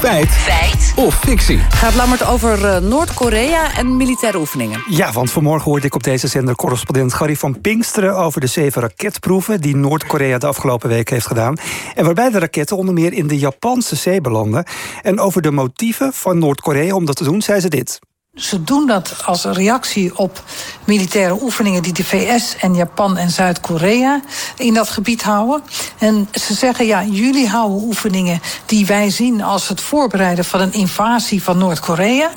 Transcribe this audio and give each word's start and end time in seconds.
Feit. 0.00 0.28
Feit. 0.28 0.92
Of 0.96 1.14
fictie. 1.14 1.58
Gaat 1.58 1.94
Lammert 1.94 2.24
over 2.24 2.58
uh, 2.58 2.76
Noord-Korea 2.76 3.76
en 3.76 3.96
militaire 3.96 4.38
oefeningen. 4.38 4.82
Ja, 4.88 5.12
want 5.12 5.30
vanmorgen 5.30 5.70
hoorde 5.70 5.86
ik 5.86 5.94
op 5.94 6.02
deze 6.02 6.26
zender 6.26 6.54
correspondent 6.54 7.14
Gary 7.14 7.36
van 7.36 7.60
Pinksteren... 7.60 8.16
over 8.16 8.40
de 8.40 8.46
zeven 8.46 8.82
raketproeven 8.82 9.60
die 9.60 9.76
Noord-Korea 9.76 10.38
de 10.38 10.46
afgelopen 10.46 10.88
week 10.88 11.08
heeft 11.08 11.26
gedaan. 11.26 11.56
En 11.94 12.04
waarbij 12.04 12.30
de 12.30 12.38
raketten 12.38 12.76
onder 12.76 12.94
meer 12.94 13.12
in 13.12 13.26
de 13.26 13.38
Japanse 13.38 13.96
zee 13.96 14.20
belanden. 14.20 14.64
En 15.02 15.20
over 15.20 15.42
de 15.42 15.50
motieven 15.50 16.12
van 16.12 16.38
Noord-Korea 16.38 16.94
om 16.94 17.04
dat 17.04 17.16
te 17.16 17.24
doen, 17.24 17.42
zei 17.42 17.60
ze 17.60 17.68
dit. 17.68 17.98
Ze 18.38 18.64
doen 18.64 18.86
dat 18.86 19.14
als 19.24 19.44
reactie 19.44 20.18
op 20.18 20.42
militaire 20.84 21.42
oefeningen 21.42 21.82
die 21.82 21.92
de 21.92 22.04
VS 22.04 22.56
en 22.56 22.74
Japan 22.74 23.16
en 23.16 23.30
Zuid-Korea 23.30 24.20
in 24.56 24.74
dat 24.74 24.88
gebied 24.88 25.22
houden. 25.22 25.62
En 25.98 26.28
ze 26.32 26.54
zeggen, 26.54 26.86
ja, 26.86 27.04
jullie 27.04 27.48
houden 27.48 27.82
oefeningen 27.82 28.40
die 28.66 28.86
wij 28.86 29.10
zien 29.10 29.42
als 29.42 29.68
het 29.68 29.80
voorbereiden 29.80 30.44
van 30.44 30.60
een 30.60 30.72
invasie 30.72 31.42
van 31.42 31.58
Noord-Korea. 31.58 32.30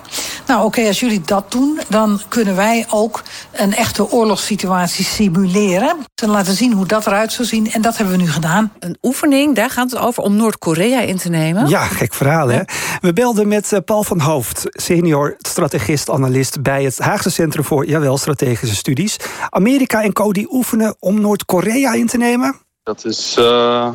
Nou, 0.47 0.65
oké, 0.65 0.87
als 0.87 0.99
jullie 0.99 1.21
dat 1.25 1.51
doen, 1.51 1.79
dan 1.87 2.21
kunnen 2.27 2.55
wij 2.55 2.85
ook 2.89 3.23
een 3.51 3.75
echte 3.75 4.11
oorlogssituatie 4.11 5.05
simuleren. 5.05 5.97
En 6.15 6.29
laten 6.29 6.55
zien 6.55 6.73
hoe 6.73 6.85
dat 6.85 7.07
eruit 7.07 7.31
zou 7.31 7.47
zien. 7.47 7.71
En 7.71 7.81
dat 7.81 7.97
hebben 7.97 8.15
we 8.15 8.21
nu 8.21 8.29
gedaan. 8.29 8.71
Een 8.79 8.97
oefening, 9.01 9.55
daar 9.55 9.69
gaat 9.69 9.91
het 9.91 9.99
over 9.99 10.23
om 10.23 10.35
Noord-Korea 10.35 10.99
in 10.99 11.17
te 11.17 11.29
nemen. 11.29 11.67
Ja, 11.67 11.85
gek 11.85 12.13
verhaal, 12.13 12.47
hè? 12.47 12.61
We 13.01 13.13
belden 13.13 13.47
met 13.47 13.73
eh, 13.73 13.79
Paul 13.85 14.03
van 14.03 14.19
Hoofd, 14.19 14.63
senior 14.69 15.35
strategist-analyst 15.97 16.61
bij 16.61 16.83
het 16.83 16.99
Haagse 16.99 17.29
Centrum 17.29 17.63
voor 17.63 17.85
jawel, 17.85 18.17
Strategische 18.17 18.75
Studies. 18.75 19.17
Amerika 19.49 20.03
en 20.03 20.13
Co. 20.13 20.31
die 20.31 20.47
oefenen 20.51 20.95
om 20.99 21.21
Noord-Korea 21.21 21.93
in 21.93 22.07
te 22.07 22.17
nemen? 22.17 22.55
Dat 22.83 23.05
is 23.05 23.35
uh, 23.39 23.89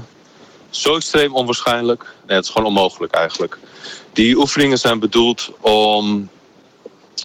zo 0.71 0.97
extreem 0.97 1.35
onwaarschijnlijk. 1.35 2.15
Nee, 2.27 2.37
het 2.37 2.45
is 2.45 2.51
gewoon 2.51 2.67
onmogelijk 2.67 3.13
eigenlijk. 3.13 3.59
Die 4.13 4.37
oefeningen 4.37 4.79
zijn 4.79 4.99
bedoeld 4.99 5.53
om 5.61 6.29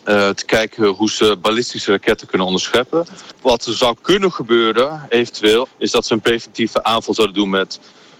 uh, 0.05 0.29
te 0.29 0.45
kijken 0.45 0.87
hoe 0.87 1.09
ze 1.09 1.37
ballistische 1.41 1.91
raketten 1.91 2.27
kunnen 2.27 2.47
onderscheppen. 2.47 3.05
Wat 3.41 3.65
er 3.65 3.73
zou 3.73 3.95
kunnen 4.01 4.31
gebeuren, 4.31 5.05
eventueel, 5.09 5.67
is 5.77 5.91
dat 5.91 6.05
ze 6.05 6.13
een 6.13 6.21
preventieve 6.21 6.83
aanval 6.83 7.13
zouden 7.13 7.35
doen 7.35 7.49
met 7.49 7.79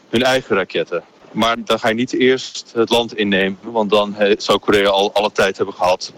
hun 0.10 0.24
eigen 0.24 0.56
raketten. 0.56 1.04
Maar 1.32 1.56
dan 1.66 1.80
ga 1.80 1.88
je 1.88 1.94
niet 1.94 2.14
eerst 2.14 2.72
het 2.74 2.90
land 2.90 3.16
innemen, 3.16 3.58
want 3.62 3.90
dan 3.90 4.16
zou 4.38 4.60
Korea 4.60 4.90
al 4.90 5.14
alle 5.14 5.32
tijd 5.32 5.58
hebben 5.58 5.76
gehad 5.76 6.14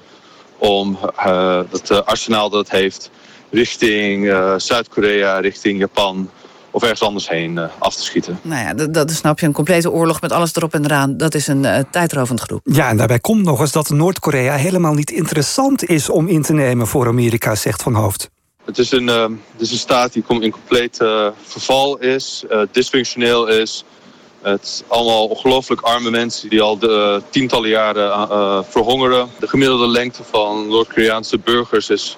om 0.64 0.98
uh, 1.26 1.62
het 1.72 2.06
arsenaal 2.06 2.50
dat 2.50 2.60
het 2.60 2.72
heeft 2.72 3.10
richting 3.50 4.26
uh, 4.26 4.54
Zuid-Korea, 4.58 5.40
richting 5.40 5.80
Japan 5.80 6.30
of 6.72 6.82
ergens 6.82 7.02
anders 7.02 7.30
heen 7.30 7.56
uh, 7.56 7.64
af 7.80 7.96
te 7.96 8.04
schieten. 8.04 8.40
Nou 8.42 8.62
ja, 8.66 8.74
dat, 8.74 8.94
dat 8.94 9.12
snap 9.12 9.40
je. 9.40 9.46
Een 9.46 9.54
complete 9.54 9.92
oorlog 9.92 10.22
met 10.22 10.32
alles 10.32 10.56
erop 10.56 10.74
en 10.74 10.86
eraan. 10.86 11.18
Dat 11.18 11.34
is 11.34 11.48
een 11.48 11.64
uh, 11.64 11.80
tijdrovend 11.92 12.40
groep. 12.40 12.62
Ja, 12.64 12.90
en 12.90 12.98
daarbij 12.98 13.20
komt 13.20 13.44
nog 13.44 13.60
eens 13.60 13.72
dat 13.72 13.90
Noord-Korea 13.90 14.56
helemaal 14.56 14.94
niet 14.94 15.12
interessant 15.12 15.86
is 15.86 16.10
om 16.10 16.28
in 16.28 16.42
te 16.42 16.54
nemen 16.54 16.88
voor 16.88 17.08
Amerika, 17.08 17.56
zegt 17.56 17.82
Van 17.84 17.94
Hoofd. 17.94 18.30
Het 18.66 18.78
is 18.78 18.92
een, 18.92 19.08
uh, 19.08 19.22
het 19.52 19.62
is 19.62 19.72
een 19.72 19.78
staat 19.78 20.14
die 20.14 20.24
in 20.40 20.52
compleet 20.52 20.98
verval 21.46 21.98
is, 21.98 22.46
dysfunctioneel 22.72 23.48
is. 23.48 23.86
Het 24.44 24.64
is 24.64 24.82
allemaal 24.88 25.28
ongelooflijk 25.28 25.82
arme 25.82 26.10
mensen 26.10 26.50
die 26.50 26.62
al 26.62 26.78
de, 26.78 27.22
tientallen 27.30 27.70
jaren 27.70 28.66
verhongeren. 28.66 29.30
De 29.40 29.48
gemiddelde 29.48 29.88
lengte 29.88 30.24
van 30.24 30.68
Noord-Koreaanse 30.68 31.40
burgers 31.40 31.90
is 31.90 32.18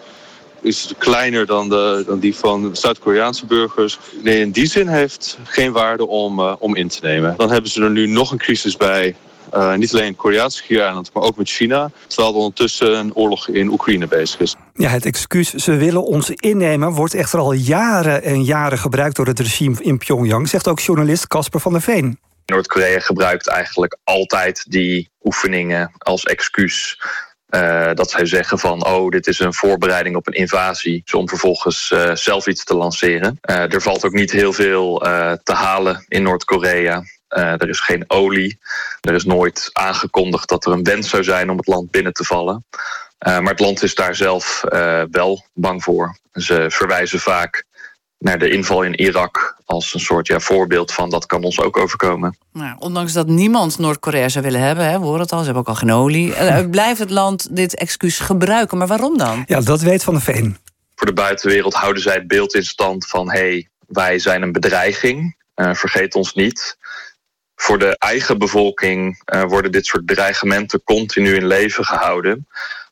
is 0.61 0.93
kleiner 0.97 1.45
dan, 1.45 1.69
de, 1.69 2.03
dan 2.07 2.19
die 2.19 2.35
van 2.35 2.75
Zuid-Koreaanse 2.75 3.45
burgers. 3.45 3.99
Nee, 4.21 4.39
in 4.39 4.51
die 4.51 4.65
zin 4.65 4.87
heeft 4.87 5.37
geen 5.43 5.71
waarde 5.71 6.07
om, 6.07 6.39
om 6.39 6.75
in 6.75 6.87
te 6.87 6.99
nemen. 7.01 7.33
Dan 7.37 7.51
hebben 7.51 7.71
ze 7.71 7.81
er 7.81 7.89
nu 7.89 8.07
nog 8.07 8.31
een 8.31 8.37
crisis 8.37 8.77
bij. 8.77 9.15
Uh, 9.53 9.73
niet 9.73 9.93
alleen 9.93 10.07
het 10.07 10.15
Koreaanse 10.15 11.09
maar 11.13 11.23
ook 11.23 11.38
met 11.38 11.49
China. 11.49 11.91
Terwijl 12.07 12.29
er 12.29 12.39
ondertussen 12.39 12.97
een 12.97 13.15
oorlog 13.15 13.47
in 13.47 13.69
Oekraïne 13.69 14.07
bezig 14.07 14.39
is. 14.39 14.56
Ja, 14.73 14.89
het 14.89 15.06
excuus 15.06 15.53
ze 15.53 15.75
willen 15.75 16.03
ons 16.03 16.29
innemen 16.29 16.91
wordt 16.91 17.13
echter 17.13 17.39
al 17.39 17.51
jaren 17.51 18.23
en 18.23 18.44
jaren 18.44 18.78
gebruikt 18.78 19.16
door 19.16 19.28
het 19.28 19.39
regime 19.39 19.75
in 19.81 19.97
Pyongyang, 19.97 20.50
zegt 20.50 20.67
ook 20.67 20.79
journalist 20.79 21.28
Casper 21.28 21.59
van 21.59 21.72
der 21.72 21.81
Veen. 21.81 22.19
Noord-Korea 22.45 23.00
gebruikt 23.00 23.47
eigenlijk 23.47 23.97
altijd 24.03 24.66
die 24.67 25.09
oefeningen 25.23 25.91
als 25.97 26.23
excuus 26.23 27.00
uh, 27.50 27.89
dat 27.94 28.09
zij 28.09 28.25
zeggen 28.25 28.59
van, 28.59 28.85
oh, 28.85 29.09
dit 29.09 29.27
is 29.27 29.39
een 29.39 29.53
voorbereiding 29.53 30.16
op 30.16 30.27
een 30.27 30.33
invasie. 30.33 31.03
Om 31.13 31.29
vervolgens 31.29 31.91
uh, 31.94 32.16
zelf 32.16 32.47
iets 32.47 32.63
te 32.63 32.75
lanceren. 32.75 33.39
Uh, 33.50 33.73
er 33.73 33.81
valt 33.81 34.06
ook 34.06 34.13
niet 34.13 34.31
heel 34.31 34.53
veel 34.53 34.97
te 35.44 35.53
halen 35.53 36.06
in 36.07 36.23
Noord-Korea. 36.23 37.03
Er 37.28 37.69
is 37.69 37.80
geen 37.80 38.03
olie. 38.08 38.59
Er 39.02 39.13
is 39.13 39.25
nooit 39.25 39.69
aangekondigd 39.74 40.50
dat 40.50 40.66
er 40.66 40.72
een 40.72 40.84
wens 40.84 41.09
zou 41.09 41.24
zijn 41.24 41.50
om 41.50 41.58
het 41.58 41.68
land 41.68 41.91
binnen 41.91 42.13
te 42.13 42.24
vallen. 42.24 42.66
maar 43.18 43.44
het 43.44 43.59
land 43.59 43.84
is 43.84 43.96
daar 43.96 44.16
zelf 44.16 44.62
wel 45.12 45.46
bang 45.53 45.84
voor. 45.84 46.18
Ze 46.31 46.66
verwijzen 46.69 47.19
vaak 47.19 47.66
naar 48.18 48.40
de 48.40 48.50
inval 48.50 48.84
in 48.84 48.96
Irak 48.96 49.56
als 49.66 49.94
een 49.94 50.00
soort 50.00 50.28
ja, 50.28 50.40
voorbeeld 50.40 50.94
van 50.94 51.09
dat 51.09 51.25
kan 51.25 51.44
ons 51.44 51.62
ook 51.62 51.78
overkomen. 51.78 52.38
Nou, 52.52 52.75
ondanks 52.80 53.13
dat 53.13 53.28
niemand 53.28 53.78
Noord-Korea 53.78 54.30
zou 54.30 54.46
willen 54.46 54.62
hebben, 54.62 54.86
hè, 54.86 55.00
we 55.00 55.06
horen 55.06 55.19
het 55.19 55.31
al, 55.31 55.40
ze 55.40 55.46
hebben 55.46 55.63
ook 55.63 55.69
al 55.69 55.75
geen 55.75 55.92
olie, 55.92 56.28
uh, 56.28 56.69
blijft 56.69 57.00
het 57.00 57.09
land 57.09 57.56
dit 57.56 57.75
excuus 57.75 58.19
gebruiken. 58.19 58.78
Maar 58.78 58.88
waarom 58.88 59.18
dan? 59.18 59.44
Ja, 59.47 59.62
dat 59.62 59.81
weet 59.81 60.03
Van 60.03 60.13
de 60.13 60.19
Veen. 60.19 60.57
Voor 60.96 61.07
de 61.07 61.13
buitenwereld 61.13 61.74
houden 61.74 62.02
zij 62.02 62.13
het 62.13 62.28
beeld 62.28 62.56
in 62.56 62.63
stand 62.63 63.07
van 63.07 63.31
hé, 63.31 63.40
hey, 63.40 63.69
wij 63.88 64.19
zijn 64.19 64.42
een 64.42 64.52
bedreiging, 64.52 65.36
uh, 65.56 65.74
vergeet 65.74 66.16
ons 66.16 66.34
niet. 66.34 66.78
Voor 67.55 67.79
de 67.79 67.97
eigen 67.97 68.38
bevolking 68.38 69.21
uh, 69.25 69.43
worden 69.43 69.71
dit 69.71 69.85
soort 69.85 70.07
dreigementen 70.07 70.83
continu 70.83 71.35
in 71.35 71.47
leven 71.47 71.85
gehouden 71.85 72.47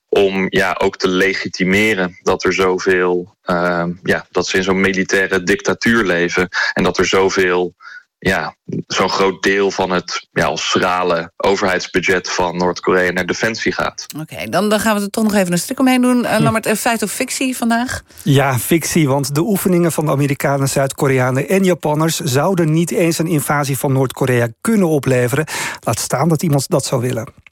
om 0.09 0.45
ja, 0.49 0.75
ook 0.79 0.97
te 0.97 1.07
legitimeren 1.07 2.17
dat 2.21 2.43
er 2.43 2.53
zoveel, 2.53 3.35
uh, 3.45 3.85
ja, 4.03 4.25
dat 4.31 4.47
ze 4.47 4.57
in 4.57 4.63
zo'n 4.63 4.81
militaire 4.81 5.43
dictatuur 5.43 6.03
leven 6.03 6.49
en 6.73 6.83
dat 6.83 6.97
er 6.97 7.05
zoveel, 7.05 7.75
ja, 8.23 8.55
zo'n 8.87 9.09
groot 9.09 9.43
deel 9.43 9.71
van 9.71 9.89
het 9.91 10.27
ja, 10.31 10.45
als 10.45 10.69
schrale 10.69 11.31
overheidsbudget 11.37 12.31
van 12.31 12.57
Noord-Korea 12.57 13.11
naar 13.11 13.25
defensie 13.25 13.71
gaat. 13.71 14.05
Oké, 14.19 14.49
dan, 14.49 14.69
dan 14.69 14.79
gaan 14.79 14.95
we 14.95 15.01
er 15.01 15.09
toch 15.09 15.23
nog 15.23 15.33
even 15.33 15.51
een 15.51 15.57
stuk 15.57 15.79
omheen 15.79 16.01
doen. 16.01 16.23
Uh, 16.23 16.37
Lammert, 16.39 16.67
uh, 16.67 16.73
feit 16.73 17.01
of 17.01 17.11
fictie 17.11 17.57
vandaag? 17.57 18.03
Ja, 18.21 18.59
fictie, 18.59 19.07
want 19.07 19.35
de 19.35 19.41
oefeningen 19.41 19.91
van 19.91 20.05
de 20.05 20.11
Amerikanen, 20.11 20.69
Zuid-Koreanen 20.69 21.49
en 21.49 21.63
Japanners 21.63 22.19
zouden 22.19 22.71
niet 22.71 22.91
eens 22.91 23.17
een 23.17 23.27
invasie 23.27 23.77
van 23.77 23.93
Noord-Korea 23.93 24.47
kunnen 24.61 24.87
opleveren. 24.87 25.45
Laat 25.79 25.99
staan 25.99 26.29
dat 26.29 26.43
iemand 26.43 26.69
dat 26.69 26.85
zou 26.85 27.01
willen. 27.01 27.42